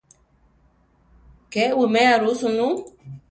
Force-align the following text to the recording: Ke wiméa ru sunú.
Ke 1.53 1.63
wiméa 1.77 2.13
ru 2.21 2.31
sunú. 2.39 2.67